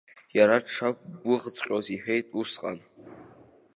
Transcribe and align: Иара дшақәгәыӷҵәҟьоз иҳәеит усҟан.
Иара 0.37 0.57
дшақәгәыӷҵәҟьоз 0.65 1.85
иҳәеит 1.95 2.27
усҟан. 2.39 2.77